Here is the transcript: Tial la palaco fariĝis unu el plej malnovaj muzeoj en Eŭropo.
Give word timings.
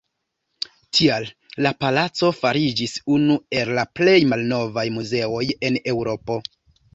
Tial 0.99 1.27
la 1.65 1.71
palaco 1.83 2.31
fariĝis 2.37 2.95
unu 3.17 3.37
el 3.59 3.83
plej 4.01 4.17
malnovaj 4.33 4.87
muzeoj 4.97 5.45
en 5.71 5.79
Eŭropo. 5.95 6.41